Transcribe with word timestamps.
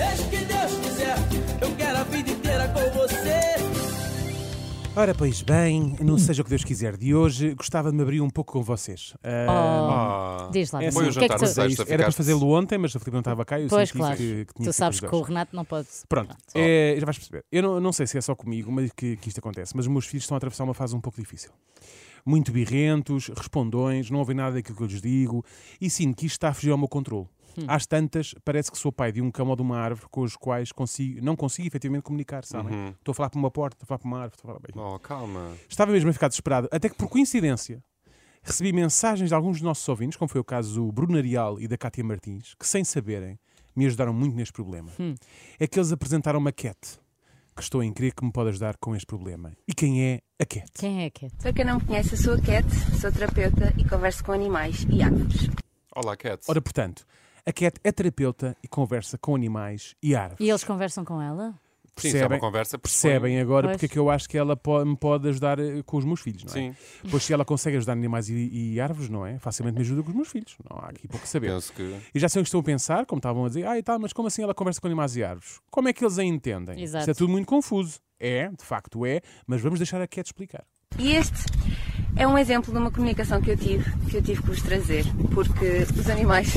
Seja 0.00 0.22
o 0.22 0.30
que 0.30 0.36
Deus 0.44 0.72
quiser, 0.78 1.16
eu 1.60 1.76
quero 1.76 1.98
a 1.98 2.04
vida 2.04 2.30
inteira 2.30 2.68
com 2.68 2.80
você. 2.98 3.40
Ora, 4.96 5.14
pois 5.14 5.40
bem, 5.42 5.94
não 6.00 6.18
seja 6.18 6.40
o 6.42 6.44
que 6.44 6.48
Deus 6.50 6.64
quiser 6.64 6.96
de 6.96 7.14
hoje, 7.14 7.54
gostava 7.54 7.90
de 7.90 7.96
me 7.96 8.02
abrir 8.02 8.20
um 8.20 8.28
pouco 8.30 8.52
com 8.54 8.62
vocês. 8.62 9.14
Ah, 9.22 10.46
Oh, 10.48 10.50
diz 10.50 10.72
lá, 10.72 10.82
é 10.82 10.88
assim, 10.88 10.98
o 10.98 11.00
o 11.00 11.04
que 11.04 11.08
é 11.08 11.12
que 11.12 11.20
jantar 11.20 11.38
tu... 11.38 11.44
de 11.44 11.46
sexta. 11.50 11.66
isto 11.68 11.80
era 11.82 11.86
para 11.88 11.96
ficaste- 11.98 12.16
fazê-lo 12.16 12.50
ontem, 12.50 12.76
mas 12.78 12.94
o 12.94 12.98
Filipe 12.98 13.12
não 13.12 13.20
estava 13.20 13.44
cá 13.44 13.58
e 13.60 13.64
eu 13.64 13.68
Pois, 13.68 13.88
senti 13.88 13.98
claro. 13.98 14.16
que, 14.16 14.22
que 14.24 14.34
tinha 14.34 14.44
Tu 14.54 14.54
que 14.56 14.64
ser 14.64 14.72
sabes 14.72 15.00
com 15.00 15.06
que 15.08 15.14
os 15.14 15.20
o. 15.20 15.24
Renato 15.24 15.54
não 15.54 15.64
pode. 15.64 15.86
Pronto, 16.08 16.34
é, 16.54 16.96
já 16.98 17.04
vais 17.04 17.18
perceber. 17.18 17.44
Eu 17.52 17.62
não, 17.62 17.78
não 17.80 17.92
sei 17.92 18.06
se 18.06 18.16
é 18.18 18.20
só 18.20 18.34
comigo 18.34 18.72
mas 18.72 18.90
que, 18.96 19.16
que 19.16 19.28
isto 19.28 19.38
acontece, 19.38 19.76
mas 19.76 19.84
os 19.86 19.92
meus 19.92 20.06
filhos 20.06 20.24
estão 20.24 20.34
a 20.34 20.38
atravessar 20.38 20.64
uma 20.64 20.74
fase 20.74 20.96
um 20.96 21.00
pouco 21.00 21.20
difícil. 21.20 21.50
Muito 22.26 22.50
birrentos, 22.52 23.28
respondões, 23.36 24.10
não 24.10 24.18
ouvem 24.18 24.34
nada 24.36 24.56
daquilo 24.56 24.76
que 24.76 24.82
eu 24.82 24.86
lhes 24.88 25.00
digo 25.00 25.44
e 25.80 25.88
sinto 25.88 26.16
que 26.16 26.26
isto 26.26 26.34
está 26.34 26.48
a 26.48 26.52
fugir 26.54 26.70
ao 26.70 26.78
meu 26.78 26.88
controle. 26.88 27.26
Hum. 27.58 27.64
Às 27.66 27.86
tantas, 27.86 28.34
parece 28.44 28.70
que 28.70 28.78
sou 28.78 28.92
pai 28.92 29.12
de 29.12 29.20
um 29.20 29.30
cão 29.30 29.48
ou 29.48 29.56
de 29.56 29.62
uma 29.62 29.78
árvore 29.78 30.08
com 30.10 30.22
os 30.22 30.36
quais 30.36 30.72
consigo, 30.72 31.24
não 31.24 31.34
consigo 31.36 31.66
efetivamente 31.66 32.02
comunicar, 32.02 32.44
sabem? 32.44 32.74
Uhum. 32.74 32.88
Estou 32.90 33.12
a 33.12 33.14
falar 33.14 33.30
por 33.30 33.38
uma 33.38 33.50
porta, 33.50 33.76
estou 33.76 33.84
a 33.84 33.88
falar 33.88 33.98
por 33.98 34.06
uma 34.08 34.18
árvore, 34.18 34.36
estou 34.36 34.50
a 34.50 34.54
falar... 34.54 34.60
Bem, 34.60 34.94
Oh, 34.94 34.98
calma. 34.98 35.52
Estava 35.68 35.92
mesmo 35.92 36.10
a 36.10 36.12
ficar 36.12 36.28
desesperado, 36.28 36.68
até 36.70 36.88
que 36.88 36.94
por 36.96 37.08
coincidência 37.08 37.82
recebi 38.42 38.72
mensagens 38.72 39.28
de 39.28 39.34
alguns 39.34 39.56
dos 39.58 39.62
nossos 39.62 39.86
ouvintes, 39.88 40.16
como 40.16 40.28
foi 40.28 40.40
o 40.40 40.44
caso 40.44 40.74
do 40.74 40.92
Bruno 40.92 41.18
Arial 41.18 41.60
e 41.60 41.68
da 41.68 41.76
Cátia 41.76 42.02
Martins, 42.04 42.54
que 42.58 42.66
sem 42.66 42.84
saberem 42.84 43.38
me 43.76 43.86
ajudaram 43.86 44.12
muito 44.12 44.36
neste 44.36 44.52
problema. 44.52 44.90
É 45.58 45.66
que 45.66 45.78
eles 45.78 45.92
apresentaram 45.92 46.38
uma 46.38 46.52
Cat, 46.52 46.78
que 47.54 47.62
estou 47.62 47.82
em 47.82 47.92
crer 47.92 48.14
que 48.14 48.24
me 48.24 48.32
pode 48.32 48.50
ajudar 48.50 48.76
com 48.78 48.94
este 48.96 49.06
problema. 49.06 49.52
E 49.68 49.74
quem 49.74 50.02
é 50.04 50.20
a 50.40 50.46
Cat? 50.46 50.70
Quem 50.74 51.04
é 51.04 51.10
que 51.10 51.26
é? 51.26 51.28
Para 51.40 51.52
quem 51.52 51.64
não 51.64 51.76
me 51.78 51.84
conhece, 51.84 52.14
eu 52.14 52.18
sou 52.18 52.34
a 52.34 52.40
Cat, 52.40 52.66
sou 53.00 53.12
terapeuta 53.12 53.74
e 53.76 53.84
converso 53.86 54.24
com 54.24 54.32
animais 54.32 54.86
e 54.90 55.02
árvores. 55.02 55.48
Olá, 55.94 56.16
Cat. 56.16 56.42
Ora, 56.48 56.60
portanto, 56.62 57.04
a 57.46 57.52
Cat 57.52 57.78
é 57.84 57.92
terapeuta 57.92 58.56
e 58.62 58.68
conversa 58.68 59.16
com 59.18 59.34
animais 59.34 59.94
e 60.02 60.14
árvores. 60.14 60.40
E 60.44 60.48
eles 60.50 60.64
conversam 60.64 61.04
com 61.04 61.20
ela? 61.20 61.54
Sim, 61.96 62.08
isso 62.08 62.16
é 62.16 62.26
uma 62.26 62.38
conversa. 62.38 62.78
pressupõe- 62.78 63.10
Percebem 63.10 63.40
agora 63.40 63.66
Pois. 63.66 63.76
porque 63.76 63.86
é 63.86 63.88
que 63.90 63.98
eu 63.98 64.08
acho 64.08 64.26
que 64.26 64.38
ela 64.38 64.56
po- 64.56 64.82
me 64.86 64.96
pode 64.96 65.28
ajudar 65.28 65.58
eh, 65.58 65.82
com 65.84 65.98
os 65.98 66.04
meus 66.04 66.20
filhos, 66.20 66.44
não 66.44 66.50
é? 66.52 66.54
Sim, 66.54 66.74
Pois 67.10 67.22
se 67.24 67.32
ela 67.34 67.44
consegue 67.44 67.76
ajudar 67.76 67.92
animais 67.92 68.30
e, 68.30 68.72
e 68.74 68.80
árvores, 68.80 69.10
não 69.10 69.26
é? 69.26 69.38
Facilmente 69.38 69.74
me 69.74 69.82
ajuda 69.82 70.02
com 70.02 70.08
os 70.08 70.14
meus 70.14 70.28
filhos. 70.28 70.56
Não 70.70 70.78
há 70.78 70.88
aqui 70.88 71.06
pouco 71.06 71.24
a 71.24 71.26
saber. 71.28 71.48
penso 71.50 71.72
que. 71.74 71.96
E 72.14 72.18
já 72.18 72.26
sei 72.28 72.40
o 72.40 72.42
que 72.44 72.48
estão 72.48 72.60
a 72.60 72.62
pensar, 72.62 73.04
como 73.04 73.18
estavam 73.18 73.44
a 73.44 73.48
dizer, 73.48 73.66
ah, 73.66 73.76
e 73.76 73.82
tal, 73.82 73.98
mas 73.98 74.14
como 74.14 74.28
assim 74.28 74.42
ela 74.42 74.54
conversa 74.54 74.80
com 74.80 74.86
animais 74.86 75.14
e 75.16 75.22
árvores? 75.22 75.58
Como 75.70 75.88
é 75.88 75.92
que 75.92 76.02
eles 76.02 76.18
a 76.18 76.24
entendem? 76.24 76.80
Exato. 76.80 77.02
Isto 77.02 77.10
é 77.10 77.14
tudo 77.14 77.30
muito 77.32 77.46
confuso. 77.46 77.98
É, 78.18 78.48
de 78.48 78.64
facto 78.64 79.04
é, 79.04 79.20
mas 79.46 79.60
vamos 79.60 79.78
deixar 79.78 80.00
a 80.00 80.06
Cat 80.06 80.26
explicar. 80.26 80.64
E 80.98 81.12
este 81.16 81.34
é 82.16 82.26
um 82.26 82.36
exemplo 82.36 82.72
de 82.72 82.78
uma 82.78 82.90
comunicação 82.90 83.40
que 83.40 83.50
eu 83.50 83.56
tive, 83.56 83.90
que 84.08 84.16
eu 84.16 84.22
tive 84.22 84.42
que 84.42 84.48
vos 84.48 84.62
trazer, 84.62 85.04
porque 85.34 85.86
os 85.98 86.08
animais 86.08 86.52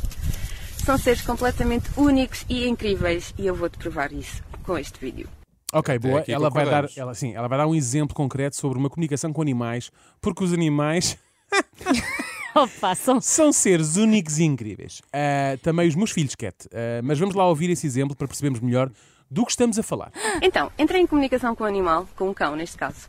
são 0.84 0.96
seres 0.98 1.22
completamente 1.22 1.88
únicos 1.96 2.44
e 2.48 2.68
incríveis 2.68 3.34
e 3.38 3.46
eu 3.46 3.54
vou-te 3.54 3.78
provar 3.78 4.12
isso 4.12 4.42
com 4.62 4.78
este 4.78 4.98
vídeo. 5.00 5.28
Ok, 5.72 5.98
boa. 5.98 6.24
Ela 6.28 6.48
vai, 6.48 6.64
dar, 6.64 6.88
ela, 6.96 7.14
sim, 7.14 7.34
ela 7.34 7.48
vai 7.48 7.58
dar 7.58 7.66
um 7.66 7.74
exemplo 7.74 8.14
concreto 8.14 8.56
sobre 8.56 8.78
uma 8.78 8.88
comunicação 8.88 9.32
com 9.32 9.42
animais, 9.42 9.90
porque 10.20 10.44
os 10.44 10.52
animais 10.52 11.18
Opa, 12.54 12.94
são... 12.94 13.20
são 13.20 13.52
seres 13.52 13.96
únicos 13.96 14.38
e 14.38 14.44
incríveis. 14.44 15.02
Ah, 15.12 15.58
também 15.62 15.88
os 15.88 15.94
meus 15.94 16.10
filhos, 16.10 16.34
Cat. 16.34 16.56
Ah, 16.72 17.00
mas 17.02 17.18
vamos 17.18 17.34
lá 17.34 17.46
ouvir 17.46 17.68
esse 17.70 17.86
exemplo 17.86 18.16
para 18.16 18.26
percebermos 18.26 18.60
melhor 18.60 18.90
do 19.30 19.44
que 19.44 19.50
estamos 19.50 19.78
a 19.78 19.82
falar. 19.82 20.12
Então, 20.40 20.70
entrei 20.78 21.02
em 21.02 21.06
comunicação 21.06 21.54
com 21.54 21.64
o 21.64 21.66
animal, 21.66 22.08
com 22.16 22.30
um 22.30 22.34
cão 22.34 22.56
neste 22.56 22.76
caso. 22.76 23.08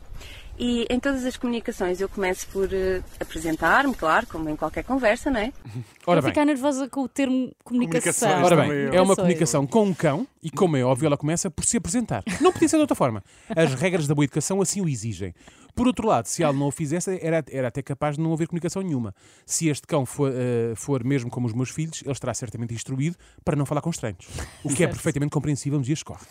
E 0.58 0.86
em 0.90 0.98
todas 0.98 1.24
as 1.24 1.36
comunicações 1.36 2.00
eu 2.00 2.08
começo 2.08 2.48
por 2.48 2.68
eh, 2.72 3.00
apresentar-me, 3.20 3.94
claro, 3.94 4.26
como 4.26 4.48
em 4.48 4.56
qualquer 4.56 4.82
conversa, 4.82 5.30
não 5.30 5.38
é? 5.38 5.52
Ora 6.04 6.20
bem, 6.20 6.30
ficar 6.30 6.44
nervosa 6.44 6.88
com 6.88 7.02
o 7.02 7.08
termo 7.08 7.52
comunicação. 7.62 8.28
Comunicações 8.28 8.44
Ora 8.44 8.56
também 8.56 8.70
bem, 8.70 8.86
eu. 8.86 8.94
é 8.94 9.00
uma 9.00 9.14
Sou 9.14 9.22
eu. 9.22 9.26
comunicação 9.26 9.66
com 9.66 9.84
um 9.84 9.94
cão 9.94 10.26
e, 10.42 10.50
como 10.50 10.76
é 10.76 10.82
óbvio, 10.82 11.06
ela 11.06 11.16
começa 11.16 11.48
por 11.48 11.64
se 11.64 11.76
apresentar. 11.76 12.24
Não 12.40 12.52
podia 12.52 12.68
ser 12.68 12.76
de 12.76 12.80
outra 12.80 12.96
forma. 12.96 13.22
As 13.54 13.74
regras 13.74 14.08
da 14.08 14.14
boa 14.14 14.24
educação 14.24 14.60
assim 14.60 14.80
o 14.80 14.88
exigem. 14.88 15.32
Por 15.76 15.86
outro 15.86 16.08
lado, 16.08 16.26
se 16.26 16.42
ela 16.42 16.52
não 16.52 16.66
o 16.66 16.70
fizesse, 16.72 17.20
era, 17.22 17.44
era 17.52 17.68
até 17.68 17.80
capaz 17.80 18.16
de 18.16 18.22
não 18.22 18.32
haver 18.32 18.48
comunicação 18.48 18.82
nenhuma. 18.82 19.14
Se 19.46 19.68
este 19.68 19.86
cão 19.86 20.04
for, 20.04 20.32
eh, 20.34 20.72
for 20.74 21.04
mesmo 21.04 21.30
como 21.30 21.46
os 21.46 21.52
meus 21.52 21.70
filhos, 21.70 22.02
ele 22.02 22.10
estará 22.10 22.34
certamente 22.34 22.74
instruído 22.74 23.16
para 23.44 23.54
não 23.54 23.64
falar 23.64 23.80
com 23.80 23.90
estranhos. 23.90 24.26
O 24.64 24.74
que 24.74 24.82
é 24.82 24.88
perfeitamente 24.88 25.30
compreensível 25.30 25.78
nos 25.78 25.86
dias 25.86 26.00
que 26.00 26.06
correm. 26.06 26.26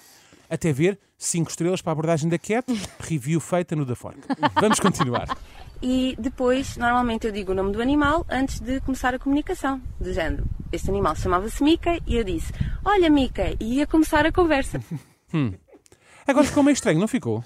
Até 0.49 0.71
ver 0.71 0.97
5 1.17 1.49
estrelas 1.49 1.81
para 1.81 1.91
a 1.91 1.93
abordagem 1.93 2.29
da 2.29 2.37
Cat, 2.37 2.65
review 2.99 3.39
feita 3.39 3.75
no 3.75 3.85
da 3.85 3.95
Fork. 3.95 4.19
Vamos 4.55 4.79
continuar. 4.79 5.37
E 5.81 6.15
depois, 6.17 6.77
normalmente 6.77 7.27
eu 7.27 7.31
digo 7.31 7.51
o 7.51 7.55
nome 7.55 7.71
do 7.71 7.81
animal 7.81 8.25
antes 8.29 8.59
de 8.59 8.79
começar 8.81 9.13
a 9.13 9.19
comunicação, 9.19 9.81
do 9.99 10.11
género. 10.13 10.45
Este 10.71 10.89
animal 10.89 11.15
chamava-se 11.15 11.63
Mickey 11.63 12.01
e 12.07 12.15
eu 12.15 12.23
disse: 12.23 12.53
Olha, 12.83 13.09
Mickey, 13.09 13.57
e 13.59 13.75
ia 13.75 13.87
começar 13.87 14.25
a 14.25 14.31
conversa. 14.31 14.81
Agora 16.25 16.45
ficou 16.45 16.63
meio 16.63 16.73
estranho, 16.73 16.99
não 16.99 17.07
ficou? 17.07 17.43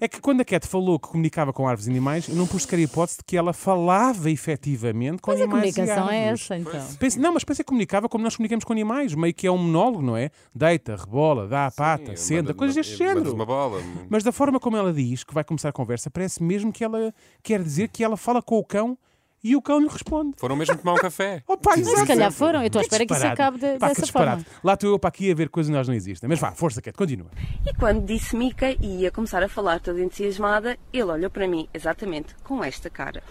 É 0.00 0.08
que 0.08 0.18
quando 0.20 0.40
a 0.40 0.44
Cat 0.44 0.66
falou 0.66 0.98
que 0.98 1.08
comunicava 1.08 1.52
com 1.52 1.68
árvores 1.68 1.86
e 1.86 1.90
animais, 1.90 2.26
eu 2.28 2.34
não 2.34 2.46
pus 2.46 2.62
sequer 2.62 2.76
a 2.76 2.80
hipótese 2.80 3.18
de 3.18 3.24
que 3.24 3.36
ela 3.36 3.52
falava 3.52 4.30
efetivamente 4.30 5.20
com 5.20 5.30
Mas 5.30 5.40
a 5.40 5.44
animais 5.44 5.74
comunicação 5.74 6.10
e 6.10 6.14
é 6.14 6.18
árvores. 6.20 6.40
essa, 6.42 6.56
então. 6.56 6.96
Pense- 6.98 7.18
não, 7.18 7.34
mas 7.34 7.44
pensei 7.44 7.62
que 7.64 7.68
comunicava 7.68 8.08
como 8.08 8.24
nós 8.24 8.34
comunicamos 8.34 8.64
com 8.64 8.72
animais, 8.72 9.14
meio 9.14 9.34
que 9.34 9.46
é 9.46 9.50
um 9.52 9.58
monólogo, 9.58 10.02
não 10.02 10.16
é? 10.16 10.30
Deita, 10.54 10.96
rebola, 10.96 11.46
dá 11.46 11.66
a 11.66 11.70
pata, 11.70 12.16
Sim, 12.16 12.16
senta, 12.16 12.42
manda- 12.44 12.54
coisas 12.54 12.76
deste 12.76 12.96
género. 12.96 13.34
uma 13.34 13.44
bola. 13.44 13.82
Mas 14.08 14.24
da 14.24 14.32
forma 14.32 14.58
como 14.58 14.76
ela 14.76 14.92
diz 14.92 15.22
que 15.22 15.34
vai 15.34 15.44
começar 15.44 15.68
a 15.68 15.72
conversa, 15.72 16.10
parece 16.10 16.42
mesmo 16.42 16.72
que 16.72 16.82
ela 16.82 17.12
quer 17.42 17.62
dizer 17.62 17.88
que 17.88 18.02
ela 18.02 18.16
fala 18.16 18.40
com 18.40 18.58
o 18.58 18.64
cão 18.64 18.96
e 19.42 19.56
o 19.56 19.62
cão 19.62 19.78
lhe 19.80 19.88
responde. 19.88 20.34
Foram 20.36 20.56
mesmo 20.56 20.76
tomar 20.76 20.92
um 20.94 20.96
café. 21.02 21.42
Oh, 21.46 21.56
pá, 21.56 21.74
Mas 21.76 21.86
se 21.88 22.06
calhar 22.06 22.30
foram. 22.32 22.60
Eu 22.60 22.66
estou 22.66 22.80
à 22.80 22.82
Que 22.82 22.86
espera 22.88 23.06
que 23.06 23.14
isso 23.14 23.26
acabe 23.26 23.58
de- 23.58 23.78
Pá, 23.78 23.88
dessa 23.88 24.06
forma. 24.06 24.44
Lá 24.62 24.74
estou 24.74 24.90
eu 24.90 24.98
para 24.98 25.08
aqui 25.08 25.30
a 25.30 25.34
ver 25.34 25.48
coisas 25.48 25.70
que 25.70 25.76
nós 25.76 25.86
não 25.88 25.94
existem. 25.94 26.28
Mas 26.28 26.38
vá, 26.38 26.52
força, 26.52 26.80
Cat, 26.82 26.96
continua. 26.96 27.28
E 27.66 27.74
quando 27.74 28.04
disse 28.04 28.36
Mickey 28.36 28.76
e 28.80 29.02
ia 29.02 29.10
começar 29.10 29.42
a 29.42 29.48
falar 29.48 29.80
toda 29.80 30.00
entusiasmada, 30.00 30.78
ele 30.92 31.04
olhou 31.04 31.30
para 31.30 31.46
mim 31.48 31.68
exatamente 31.72 32.34
com 32.44 32.62
esta 32.62 32.90
cara. 32.90 33.22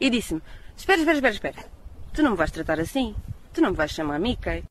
E 0.00 0.08
disse-me: 0.10 0.40
Espera, 0.76 0.98
espera, 0.98 1.16
espera, 1.18 1.34
espera. 1.34 1.64
Tu 2.12 2.22
não 2.22 2.32
me 2.32 2.36
vais 2.36 2.50
tratar 2.50 2.80
assim? 2.80 3.14
Tu 3.52 3.60
não 3.60 3.70
me 3.70 3.76
vais 3.76 3.90
chamar 3.90 4.18
Mickey? 4.18 4.64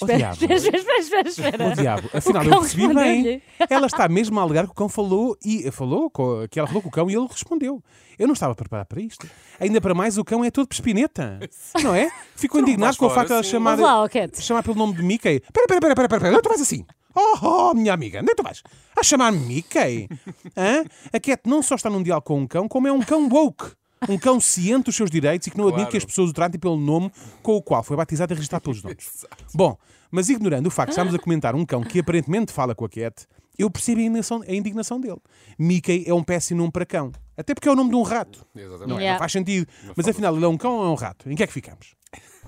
Oh, 0.00 0.06
Espera, 0.06 0.18
diabo. 0.18 0.34
espera, 0.34 0.54
espera, 0.56 0.78
espera, 0.78 1.00
espera, 1.00 1.28
espera. 1.28 1.68
O 1.68 1.74
diabo, 1.76 2.10
afinal 2.14 2.42
O 2.42 2.46
eu 2.46 2.60
percebi 2.60 2.94
bem. 2.94 3.42
Ela 3.68 3.86
está 3.86 4.08
mesmo 4.08 4.40
a 4.40 4.42
alegar 4.42 4.64
que 4.64 4.70
o 4.70 4.74
cão 4.74 4.88
falou 4.88 5.36
e 5.44 5.70
falou 5.70 6.08
co- 6.10 6.48
que 6.50 6.58
ela 6.58 6.66
falou 6.66 6.80
com 6.82 6.88
o 6.88 6.92
cão 6.92 7.10
e 7.10 7.14
ele 7.14 7.26
respondeu. 7.30 7.82
Eu 8.18 8.26
não 8.26 8.32
estava 8.32 8.54
preparado 8.54 8.86
para 8.86 9.02
isto. 9.02 9.26
Ainda 9.60 9.80
para 9.82 9.92
mais, 9.94 10.16
o 10.16 10.24
cão 10.24 10.42
é 10.44 10.50
todo 10.50 10.66
pespineta. 10.68 11.38
Não 11.82 11.94
é? 11.94 12.10
Fico 12.36 12.58
indignado 12.58 12.96
com 12.96 13.06
o 13.06 13.10
facto 13.10 13.28
de 13.28 13.32
ela 13.34 13.42
chamar, 13.42 13.78
lá, 13.78 14.08
Cat. 14.08 14.40
chamar 14.42 14.62
pelo 14.62 14.76
nome 14.76 14.94
de 14.94 15.02
Mickey. 15.02 15.36
Espera, 15.44 15.64
espera, 15.64 15.76
espera, 15.78 15.92
espera, 15.92 16.16
espera, 16.16 16.36
é 16.38 16.40
tu 16.40 16.48
vais 16.48 16.60
assim? 16.62 16.86
Oh, 17.14 17.38
oh, 17.70 17.74
minha 17.74 17.92
amiga, 17.92 18.20
onde 18.20 18.28
é 18.30 18.34
que 18.34 18.36
tu 18.36 18.42
vais? 18.42 18.62
A 18.98 19.02
chamar-me 19.02 19.38
Mickey? 19.40 20.08
Hã? 20.56 20.84
A 21.12 21.20
Cat 21.20 21.42
não 21.46 21.60
só 21.62 21.74
está 21.74 21.90
num 21.90 22.02
diálogo 22.02 22.26
com 22.26 22.38
um 22.40 22.46
cão, 22.46 22.66
como 22.68 22.88
é 22.88 22.92
um 22.92 23.00
cão 23.00 23.28
woke. 23.30 23.72
Um 24.08 24.18
cão 24.18 24.40
ciente 24.40 24.84
dos 24.86 24.96
seus 24.96 25.10
direitos 25.10 25.46
e 25.46 25.50
que 25.50 25.56
não 25.58 25.64
admite 25.64 25.82
Claro. 25.84 25.90
que 25.92 25.96
as 25.98 26.04
pessoas 26.04 26.30
o 26.30 26.32
tratem 26.32 26.58
pelo 26.60 26.76
nome 26.76 27.10
com 27.42 27.56
o 27.56 27.62
qual 27.62 27.82
foi 27.82 27.96
batizado 27.96 28.32
e 28.32 28.34
registrado 28.34 28.62
pelos 28.64 28.80
donos. 28.82 29.24
Bom, 29.54 29.76
mas 30.10 30.28
ignorando 30.28 30.66
o 30.66 30.70
facto 30.70 30.88
de 30.88 30.92
estarmos 30.92 31.14
a 31.14 31.18
comentar 31.18 31.54
um 31.54 31.64
cão 31.64 31.82
que 31.82 32.00
aparentemente 32.00 32.52
fala 32.52 32.74
com 32.74 32.84
a 32.84 32.88
Cat, 32.88 33.26
eu 33.58 33.70
percebo 33.70 34.00
a 34.00 34.02
indignação, 34.04 34.42
a 34.46 34.52
indignação 34.52 35.00
dele. 35.00 35.18
Mickey 35.58 36.04
é 36.06 36.12
um 36.14 36.22
péssimo 36.22 36.60
nome 36.60 36.72
para 36.72 36.84
cão. 36.86 37.12
Até 37.36 37.54
porque 37.54 37.68
é 37.68 37.72
o 37.72 37.76
nome 37.76 37.90
de 37.90 37.96
um 37.96 38.02
rato. 38.02 38.44
Exatamente. 38.54 38.88
Não, 38.88 38.96
é? 38.96 39.00
Yeah. 39.00 39.12
não 39.14 39.18
faz 39.18 39.32
sentido. 39.32 39.66
Mas 39.96 40.06
afinal, 40.08 40.34
ele 40.36 40.44
é 40.44 40.48
um 40.48 40.56
cão 40.56 40.76
ou 40.78 40.84
é 40.84 40.88
um 40.88 40.94
rato? 40.94 41.30
Em 41.30 41.34
que 41.36 41.42
é 41.42 41.46
que 41.46 41.52
ficamos? 41.52 41.94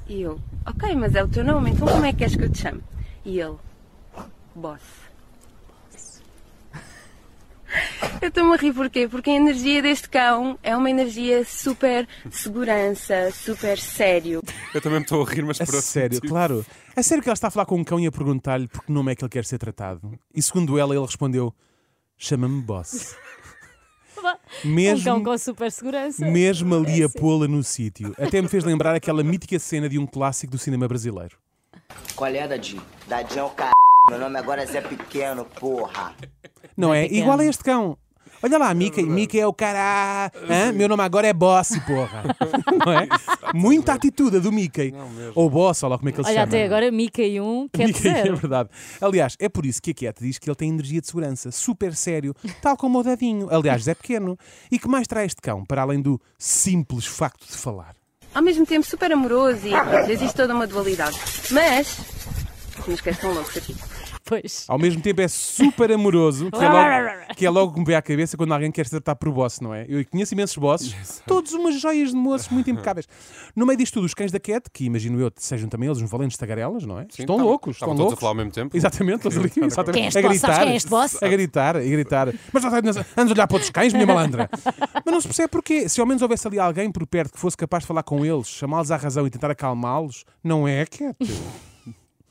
E 0.09 0.21
eu: 0.21 0.39
Ok, 0.67 0.95
mas 0.97 1.15
é 1.15 1.23
o 1.25 1.29
teu 1.29 1.45
nome, 1.45 1.71
então 1.71 1.87
como 1.89 2.05
é 2.05 2.13
que 2.13 2.19
queres 2.19 2.37
que 2.37 2.43
eu 2.45 2.51
te 2.51 2.59
chame? 2.59 2.83
E 3.25 3.39
ele: 3.41 3.57
Boss. 4.55 4.81
Eu 8.21 8.29
estou-me 8.29 8.55
a 8.55 8.57
rir 8.57 8.73
porquê? 8.73 9.09
Porque 9.09 9.31
a 9.31 9.35
energia 9.35 9.83
deste 9.83 10.09
cão 10.09 10.59
é 10.63 10.77
uma 10.77 10.89
energia 10.91 11.45
super 11.45 12.09
segurança, 12.31 13.31
super 13.33 13.79
sério. 13.79 14.43
Eu 14.73 14.81
também 14.81 14.99
me 15.01 15.05
estou 15.05 15.23
a 15.23 15.29
rir, 15.31 15.43
mas 15.45 15.61
A 15.61 15.65
por 15.67 15.75
outro 15.75 15.91
sério, 15.91 16.17
motivo. 16.17 16.33
claro. 16.33 16.67
A 16.97 17.03
sério 17.03 17.23
que 17.23 17.29
ela 17.29 17.35
está 17.35 17.49
a 17.49 17.51
falar 17.51 17.67
com 17.67 17.77
um 17.77 17.85
cão 17.85 17.99
e 18.01 18.07
a 18.07 18.13
perguntar-lhe 18.13 18.69
por 18.69 18.85
que 18.85 18.93
nome 18.93 19.13
é 19.13 19.15
que 19.15 19.25
ele 19.25 19.29
quer 19.31 19.45
ser 19.45 19.59
tratado. 19.59 20.13
E 20.35 20.43
segundo 20.43 20.79
ela, 20.79 20.95
ele 20.95 21.05
respondeu: 21.05 21.53
chama-me 22.17 22.61
boss. 22.63 23.15
Um 24.65 24.71
Mesmo, 24.71 25.05
cão 25.05 25.23
com 25.23 25.37
super 25.37 25.71
segurança. 25.71 26.25
mesmo 26.25 26.75
ali 26.75 27.03
a 27.03 27.11
pô-la 27.11 27.47
no 27.47 27.63
sítio. 27.63 28.15
Até 28.19 28.41
me 28.41 28.49
fez 28.49 28.65
lembrar 28.65 28.95
aquela 28.95 29.23
mítica 29.23 29.59
cena 29.59 29.87
de 29.87 29.99
um 29.99 30.07
clássico 30.07 30.53
do 30.53 30.57
cinema 30.57 30.89
brasileiro. 30.89 31.37
Qual 32.17 32.31
é, 32.35 32.49
Dadinho? 32.49 32.81
Dadinho 33.07 33.41
é 33.41 33.45
o 33.45 33.49
c... 33.51 33.55
Meu 34.11 34.19
nome 34.19 34.39
agora 34.39 34.63
é 34.63 34.67
Zé 34.67 34.83
Pequeno, 34.83 35.47
porra. 35.47 36.15
Não 36.77 36.89
Não 36.89 36.95
é 36.95 37.01
é? 37.01 37.03
pequeno. 37.05 37.23
Igual 37.23 37.41
a 37.41 37.45
este 37.47 37.65
cão. 37.65 37.99
Olha 38.43 38.59
lá, 38.59 38.75
Mickey. 38.75 39.03
Mickey 39.05 39.41
é 39.41 39.47
o 39.47 39.55
cara. 39.55 40.31
Hã? 40.51 40.71
Meu 40.73 40.87
nome 40.91 41.03
agora 41.03 41.27
é 41.27 41.33
Boss, 41.33 41.71
porra. 41.87 42.23
Não 42.85 42.93
é? 42.93 43.09
Muita 43.55 43.95
atitude 43.95 44.41
do 44.41 44.53
Mickey. 44.53 44.93
Ou 45.35 45.49
Boss, 45.49 45.83
olha 45.83 45.93
lá 45.93 45.97
como 45.99 46.11
é 46.11 46.13
que 46.13 46.19
ele 46.19 46.25
se 46.27 46.31
Olha, 46.33 46.41
chama. 46.41 46.49
até 46.49 46.65
agora 46.67 46.91
Mickey 46.93 47.41
1, 47.41 47.69
Cat 47.73 47.87
Mickey, 47.87 48.09
é 48.09 48.23
0. 48.25 48.37
verdade. 48.37 48.69
Aliás, 49.01 49.37
é 49.41 49.49
por 49.49 49.65
isso 49.65 49.81
que 49.81 49.93
a 49.93 49.95
Cat 49.95 50.23
diz 50.23 50.37
que 50.39 50.51
ele 50.51 50.57
tem 50.57 50.69
energia 50.69 51.01
de 51.01 51.07
segurança, 51.07 51.51
super 51.51 51.95
sério, 51.95 52.35
tal 52.61 52.77
como 52.77 52.99
o 52.99 53.03
Dadinho. 53.03 53.49
Aliás, 53.51 53.89
é 53.89 53.95
pequeno. 53.95 54.37
E 54.71 54.79
que 54.79 54.87
mais 54.89 55.07
traz 55.07 55.29
este 55.29 55.41
cão, 55.41 55.65
para 55.65 55.81
além 55.81 56.03
do 56.03 56.21
simples 56.39 57.07
facto 57.07 57.47
de 57.47 57.57
falar? 57.57 57.95
ao 58.35 58.43
mesmo 58.43 58.67
tempo 58.67 58.85
super 58.85 59.13
amoroso 59.13 59.61
e 59.65 60.11
existe 60.13 60.35
toda 60.35 60.53
uma 60.53 60.67
dualidade. 60.67 61.17
Mas, 61.53 61.97
mas 62.87 63.01
que 63.01 63.15
são 63.15 63.33
loucos 63.33 63.57
aqui. 63.57 63.75
Pois. 64.27 64.65
Ao 64.69 64.79
mesmo 64.79 65.03
tempo 65.03 65.21
é 65.21 65.29
super 65.29 65.93
amoroso, 65.93 66.51
que 66.51 66.57
é, 66.65 66.69
logo, 66.71 67.35
que 67.37 67.47
é 67.47 67.51
logo 67.51 67.73
que 67.75 67.79
me 67.81 67.85
vê 67.85 67.95
à 67.95 68.01
cabeça 68.01 68.37
quando 68.39 68.53
alguém 68.55 68.71
quer 68.73 68.85
se 68.87 68.91
tratar 68.93 69.15
por 69.17 69.31
boss, 69.31 69.61
não 69.61 69.75
é? 69.75 69.85
Eu 69.87 70.03
conheço 70.07 70.33
imensos 70.33 70.57
bosses, 70.57 71.23
todos 71.27 71.53
umas 71.53 71.79
joias 71.79 72.09
de 72.09 72.17
moços 72.17 72.49
muito 72.49 72.71
impecáveis. 72.71 73.07
No 73.55 73.67
meio 73.67 73.77
disto 73.77 73.95
tudo, 73.95 74.05
os 74.07 74.15
cães 74.15 74.33
da 74.33 74.41
Cat, 74.41 74.71
que 74.73 74.85
imagino 74.87 75.21
eu 75.21 75.31
sejam 75.37 75.69
também 75.69 75.89
eles 75.91 76.01
uns 76.01 76.11
valentes 76.11 76.39
tagarelas, 76.39 76.85
não 76.87 76.99
é? 76.99 77.03
Sim, 77.03 77.09
estão 77.23 77.35
estavam- 77.37 77.47
loucos, 77.47 77.77
estavam 77.77 77.95
estão 77.95 78.07
todos 78.07 78.13
loucos. 78.13 78.19
a 78.19 78.21
falar 78.21 78.31
ao 78.31 78.35
mesmo 78.37 78.51
tempo. 78.53 78.77
Exatamente, 78.77 79.21
todos 79.23 79.37
ali, 79.39 79.53
exatamente. 79.63 79.93
Quem 79.95 80.05
é 80.05 80.09
este 80.09 80.19
a 80.19 80.23
gritar, 80.23 80.61
quem 80.65 80.73
é 80.73 80.77
este 80.77 80.89
boss? 80.89 81.23
a 81.23 81.29
gritar, 81.29 81.77
a 81.77 81.81
gritar. 81.81 82.29
Mas 82.51 82.65
andas 82.65 82.97
a 82.97 83.05
olhar 83.23 83.47
para 83.47 83.55
outros 83.57 83.71
cães, 83.71 83.93
minha 83.93 84.07
malandra. 84.07 84.49
Mas 85.05 85.13
não 85.15 85.21
se 85.21 85.29
percebe 85.29 85.49
porquê. 85.51 85.87
Se 85.89 86.01
ao 86.01 86.07
menos 86.07 86.23
houvesse 86.23 86.47
ali 86.49 86.59
alguém 86.59 86.91
por 86.91 87.07
perto 87.07 87.35
que 87.35 87.39
fosse 87.39 87.57
capaz 87.59 87.83
de 87.83 87.89
falar 87.89 88.03
com 88.03 88.25
eles, 88.25 88.47
chamá-los 88.49 88.91
à 88.91 88.97
razão 88.97 89.27
e 89.27 89.31
tentar 89.31 89.51
acalmá-los, 89.51 90.25
não 90.43 90.67
é, 90.67 90.87
Cat? 90.87 91.15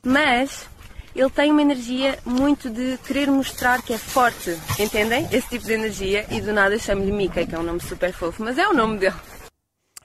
Mas 0.06 0.68
ele 1.14 1.30
tem 1.30 1.50
uma 1.50 1.62
energia 1.62 2.18
muito 2.24 2.68
de 2.70 2.98
querer 3.06 3.30
mostrar 3.30 3.82
que 3.82 3.92
é 3.92 3.98
forte, 3.98 4.50
entendem? 4.78 5.26
Esse 5.30 5.48
tipo 5.48 5.64
de 5.64 5.72
energia 5.72 6.26
e 6.30 6.40
do 6.40 6.52
nada 6.52 6.78
chamo-lhe 6.78 7.12
Mickey, 7.12 7.46
que 7.46 7.54
é 7.54 7.58
um 7.58 7.62
nome 7.62 7.80
super 7.80 8.12
fofo, 8.12 8.42
mas 8.42 8.58
é 8.58 8.66
o 8.68 8.74
nome 8.74 8.98
dele. 8.98 9.14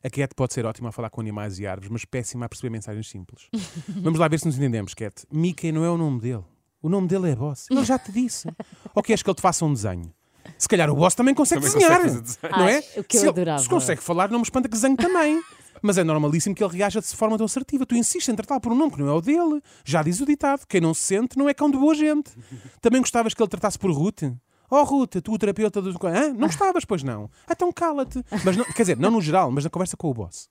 A 0.04 0.10
Cat 0.10 0.34
pode 0.34 0.54
ser 0.54 0.66
ótima 0.66 0.90
a 0.90 0.92
falar 0.92 1.10
com 1.10 1.20
animais 1.20 1.60
e 1.60 1.68
árvores, 1.68 1.90
mas 1.90 2.06
péssima 2.06 2.46
a 2.46 2.50
perceber 2.50 2.70
mensagens 2.70 3.10
simples. 3.10 3.48
Vamos 4.02 4.20
lá 4.20 4.28
ver 4.28 4.40
se 4.40 4.46
nos 4.46 4.58
entendemos, 4.58 4.94
Cat. 4.94 5.26
Mickey 5.32 5.72
não 5.72 5.84
é 5.84 5.90
o 5.90 5.98
nome 5.98 6.22
dele. 6.22 6.44
O 6.82 6.88
nome 6.88 7.08
dele 7.08 7.32
é 7.32 7.36
Boss. 7.36 7.66
Ele 7.70 7.84
já 7.84 8.00
te 8.00 8.12
disse. 8.12 8.48
Ou 8.96 9.04
queres 9.04 9.22
que 9.22 9.30
ele 9.30 9.36
te 9.36 9.42
faça 9.42 9.66
um 9.66 9.74
desenho? 9.74 10.14
Se 10.58 10.68
calhar 10.70 10.90
o 10.90 10.96
Boss 10.96 11.14
também 11.16 11.34
consegue 11.36 11.62
Também 11.62 11.80
desenhar. 11.80 12.02
consegue 12.02 12.22
desenho. 12.22 12.52
Não 12.58 12.68
é? 12.68 12.76
Ai, 12.76 12.84
o 12.98 13.04
que 13.04 13.18
eu 13.18 13.22
se, 13.22 13.28
adorava. 13.28 13.60
se 13.62 13.68
consegue 13.68 14.02
falar, 14.02 14.30
não 14.30 14.40
me 14.40 14.44
espanta 14.44 14.70
que 14.70 14.74
desenho 14.76 14.96
também. 14.96 15.42
Mas 15.82 15.98
é 15.98 16.04
normalíssimo 16.04 16.54
que 16.56 16.64
ele 16.64 16.78
reaja 16.78 17.00
de 17.02 17.08
forma 17.08 17.38
tão 17.38 17.46
assertiva. 17.46 17.86
Tu 17.86 17.96
insistes 17.96 18.30
em 18.30 18.36
tratá-lo 18.36 18.62
por 18.62 18.72
um 18.72 18.76
nome 18.76 18.92
que 18.92 19.00
não 19.00 19.10
é 19.10 19.14
o 19.14 19.22
dele. 19.22 19.62
Já 19.86 20.04
diz 20.04 20.20
o 20.20 20.26
ditado: 20.26 20.66
quem 20.68 20.82
não 20.82 20.94
se 20.94 21.02
sente 21.02 21.38
não 21.38 21.48
é 21.50 21.54
cão 21.54 21.70
de 21.70 21.78
boa 21.78 21.94
gente. 21.96 22.32
Também 22.82 23.02
gostavas 23.02 23.34
que 23.34 23.42
ele 23.42 23.50
tratasse 23.50 23.78
por 23.80 23.92
Ruth? 23.92 24.24
Oh, 24.72 24.84
Ruth, 24.84 25.16
tu 25.24 25.34
o 25.34 25.38
terapeuta 25.40 25.82
do. 25.82 25.90
Hã? 26.06 26.30
Não 26.34 26.48
gostavas, 26.48 26.86
pois 26.86 27.02
não? 27.02 27.30
Então 27.50 27.72
cala-te. 27.72 28.24
Mas 28.46 28.56
não- 28.56 28.66
quer 28.66 28.84
dizer, 28.84 28.98
não 28.98 29.10
no 29.10 29.22
geral, 29.22 29.50
mas 29.50 29.64
na 29.64 29.70
conversa 29.70 29.98
com 29.98 30.10
o 30.10 30.14
boss. 30.14 30.48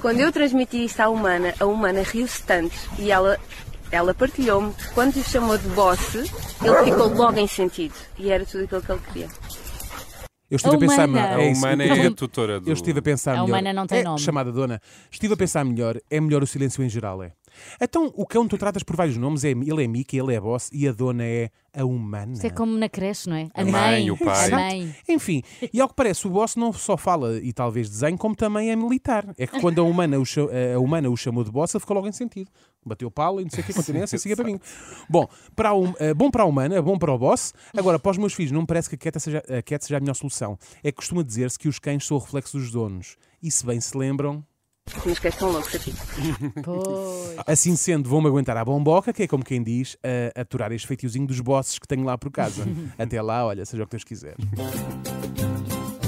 Quando 0.00 0.20
eu 0.20 0.32
transmiti 0.32 0.84
isto 0.84 1.00
à 1.00 1.08
humana, 1.08 1.54
a 1.60 1.66
humana 1.66 2.02
riu-se 2.02 2.42
tanto 2.42 2.74
e 2.98 3.10
ela, 3.10 3.38
ela 3.90 4.14
partilhou-me 4.14 4.72
que 4.72 4.88
quando 4.94 5.14
lhe 5.14 5.22
chamou 5.24 5.56
de 5.58 5.68
boss, 5.68 6.14
ele 6.14 6.84
ficou 6.84 7.08
logo 7.14 7.38
em 7.38 7.46
sentido. 7.46 7.94
E 8.18 8.30
era 8.30 8.44
tudo 8.46 8.64
aquilo 8.64 8.80
que 8.82 8.92
ele 8.92 9.00
queria. 9.12 9.28
Eu 10.52 10.56
estive 10.56 10.74
A 10.74 10.76
a 10.76 10.80
pensar. 10.80 11.08
humana. 11.08 11.26
é 11.28 11.34
A 11.34 11.50
isso, 11.50 11.58
humana 11.60 11.84
é 11.84 12.06
a 12.06 12.10
tutora 12.10 12.60
do... 12.60 12.68
Eu 12.68 12.74
estive 12.74 12.98
a 12.98 13.02
pensar 13.02 13.30
A 13.30 13.34
melhor. 13.36 13.46
humana 13.48 13.72
não 13.72 13.86
tem 13.86 14.00
é, 14.00 14.02
nome. 14.04 14.18
Chamada 14.20 14.52
dona. 14.52 14.80
Estive 15.10 15.32
a 15.32 15.36
pensar 15.36 15.64
melhor. 15.64 15.98
É 16.10 16.20
melhor 16.20 16.42
o 16.42 16.46
silêncio 16.46 16.84
em 16.84 16.90
geral, 16.90 17.22
é. 17.22 17.32
Então, 17.80 18.12
o 18.16 18.26
cão 18.26 18.46
tu 18.46 18.56
tratas 18.58 18.82
por 18.82 18.94
vários 18.96 19.16
nomes. 19.16 19.44
É, 19.44 19.50
ele 19.50 19.84
é 19.84 19.86
Mickey, 19.88 20.18
ele 20.18 20.34
é 20.34 20.40
boss 20.40 20.68
e 20.72 20.86
a 20.86 20.92
dona 20.92 21.24
é 21.24 21.48
a 21.74 21.84
humana. 21.86 22.34
Isto 22.34 22.46
é 22.46 22.50
como 22.50 22.76
na 22.76 22.88
creche, 22.88 23.28
não 23.30 23.36
é? 23.36 23.48
A 23.54 23.62
A 23.62 23.64
mãe, 23.64 23.72
mãe, 23.72 24.10
o 24.10 24.16
pai. 24.16 24.52
a 24.52 24.56
mãe. 24.56 24.94
Enfim, 25.08 25.42
e 25.72 25.80
ao 25.80 25.88
que 25.88 25.94
parece, 25.94 26.26
o 26.26 26.30
boss 26.30 26.54
não 26.56 26.70
só 26.72 26.96
fala 26.98 27.38
e 27.38 27.50
talvez 27.52 27.88
desenhe, 27.88 28.18
como 28.18 28.34
também 28.36 28.70
é 28.70 28.76
militar. 28.76 29.24
É 29.38 29.46
que 29.46 29.58
quando 29.60 29.80
a 29.80 29.84
humana 29.84 30.18
o, 30.18 30.24
a 30.74 30.78
humana 30.78 31.08
o 31.08 31.16
chamou 31.16 31.44
de 31.44 31.50
boss, 31.50 31.74
ele 31.74 31.80
ficou 31.80 31.94
logo 31.94 32.08
em 32.08 32.12
sentido. 32.12 32.50
Bateu 32.84 33.10
pala 33.10 33.40
e 33.40 33.44
não 33.44 33.50
sei 33.50 33.60
o 33.62 33.66
que, 33.66 33.72
continência, 33.74 34.18
siga 34.18 34.34
para 34.36 34.44
mim. 34.44 34.58
Bom 35.08 35.28
para, 35.54 35.68
a 35.70 35.74
hum- 35.74 35.94
eh, 35.98 36.12
bom 36.14 36.30
para 36.30 36.42
a 36.42 36.46
humana, 36.46 36.80
bom 36.82 36.98
para 36.98 37.12
o 37.12 37.18
boss. 37.18 37.52
Agora, 37.76 37.98
para 37.98 38.10
os 38.10 38.18
meus 38.18 38.32
filhos, 38.34 38.52
não 38.52 38.62
me 38.62 38.66
parece 38.66 38.88
que 38.88 38.94
a 38.96 38.98
cat 38.98 39.20
seja 39.20 39.38
a, 39.48 39.62
cat 39.62 39.84
seja 39.84 39.96
a 39.96 40.00
melhor 40.00 40.14
solução. 40.14 40.58
É 40.82 40.90
que 40.90 40.96
costuma 40.96 41.22
dizer-se 41.22 41.58
que 41.58 41.68
os 41.68 41.78
cães 41.78 42.06
são 42.06 42.16
o 42.16 42.20
reflexo 42.20 42.58
dos 42.58 42.70
donos. 42.70 43.16
E 43.42 43.50
se 43.50 43.64
bem 43.64 43.80
se 43.80 43.96
lembram, 43.96 44.44
Mas 45.06 45.18
que 45.18 45.30
são 45.30 45.50
loucos 45.52 45.74
aqui. 45.74 45.92
Pois. 46.64 47.36
assim 47.46 47.76
sendo, 47.76 48.08
vão-me 48.08 48.26
aguentar 48.28 48.56
à 48.56 48.64
bomboca, 48.64 49.12
que 49.12 49.22
é 49.22 49.28
como 49.28 49.44
quem 49.44 49.62
diz, 49.62 49.96
a 50.36 50.40
aturar 50.40 50.72
este 50.72 50.86
feitiozinho 50.88 51.26
dos 51.26 51.38
bosses 51.40 51.78
que 51.78 51.86
tenho 51.86 52.04
lá 52.04 52.16
por 52.18 52.30
casa. 52.30 52.64
Até 52.98 53.20
lá, 53.22 53.46
olha, 53.46 53.64
seja 53.64 53.82
o 53.84 53.86
que 53.86 53.92
Deus 53.92 54.04
quiser. 54.04 54.34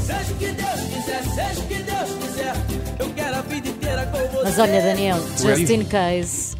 Seja 0.04 0.32
o 0.32 0.36
que 0.38 0.46
Deus 0.52 0.80
quiser, 0.92 1.22
seja 1.24 1.60
o 1.60 1.68
que 1.68 1.82
Deus 1.82 2.10
quiser. 2.24 2.54
Eu 2.98 3.14
quero 3.14 3.36
a 3.36 3.42
vida 3.42 3.68
inteira 3.68 4.06
com 4.06 4.18
você. 4.18 4.42
Mas 4.44 4.58
olha, 4.58 4.82
Daniel, 4.82 5.18
just 5.38 5.70
in 5.70 5.84
case, 5.86 6.52